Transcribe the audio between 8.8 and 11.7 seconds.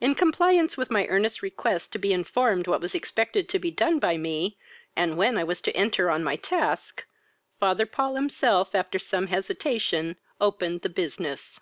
some little hesitation, opened the business.